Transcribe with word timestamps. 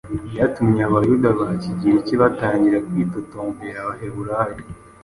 Byatumye 0.31 0.79
“Abayuda 0.89 1.29
ba 1.39 1.47
kigiriki 1.61 2.13
batangira 2.21 2.77
kwitotombera 2.87 3.77
Abaheburayo. 3.83 4.63